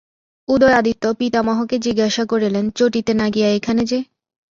উদয়াদিত্য 0.49 1.03
পিতামহকে 1.19 1.75
জিজ্ঞাসা 1.79 2.23
করিলেন, 2.25 2.65
চটিতে 2.75 3.13
না 3.13 3.27
গিয়া 3.29 3.49
এখানে 3.49 3.81
যে? 3.85 3.99